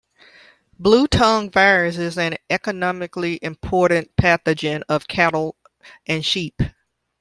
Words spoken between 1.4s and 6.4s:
virus is an economically important pathogen of cattle and